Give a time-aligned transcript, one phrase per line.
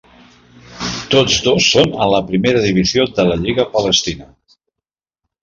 [1.15, 4.29] Tots dos són a la primera divisió de la lliga palestina.